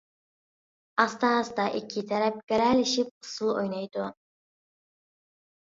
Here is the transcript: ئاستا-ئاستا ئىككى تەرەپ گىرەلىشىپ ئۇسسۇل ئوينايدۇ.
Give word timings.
ئاستا-ئاستا 1.03 1.67
ئىككى 1.81 2.05
تەرەپ 2.13 2.41
گىرەلىشىپ 2.53 3.13
ئۇسسۇل 3.13 3.55
ئوينايدۇ. 3.55 4.11